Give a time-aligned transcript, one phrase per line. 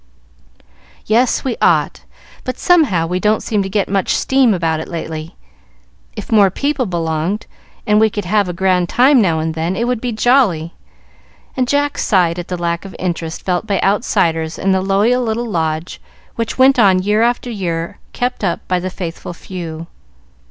[1.05, 2.05] "Yes, we ought,
[2.43, 5.35] but somehow we don't seem to get up much steam about it lately.
[6.15, 7.45] If more people belonged,
[7.85, 10.73] and we could have a grand time now and then, it would be jolly;"
[11.55, 15.45] and Jack sighed at the lack of interest felt by outsiders in the loyal little
[15.45, 16.01] Lodge
[16.35, 19.85] which went on year after year kept up by the faithful few.